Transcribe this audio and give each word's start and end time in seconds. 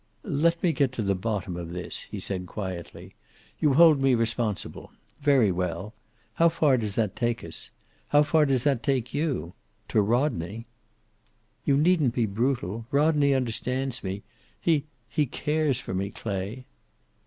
"Let 0.23 0.63
me 0.63 0.73
get 0.73 0.91
to 0.93 1.03
the 1.03 1.13
bottom 1.13 1.55
of 1.55 1.69
this," 1.73 2.07
he 2.09 2.17
said 2.19 2.47
quietly. 2.47 3.13
"You 3.59 3.75
hold 3.75 4.01
me 4.01 4.15
responsible. 4.15 4.91
Very 5.21 5.51
well. 5.51 5.93
How 6.33 6.49
far 6.49 6.77
does 6.77 6.95
that 6.95 7.15
take 7.15 7.43
us? 7.43 7.69
How 8.07 8.23
far 8.23 8.47
does 8.47 8.63
that 8.63 8.81
take 8.81 9.13
you? 9.13 9.53
To 9.89 10.01
Rodney!" 10.01 10.65
"You 11.65 11.77
needn't 11.77 12.15
be 12.15 12.25
brutal. 12.25 12.87
Rodney 12.89 13.35
understands 13.35 14.03
me. 14.03 14.23
He 14.59 14.85
he 15.07 15.27
cares 15.27 15.79
for 15.79 15.93
me, 15.93 16.09
Clay." 16.09 16.65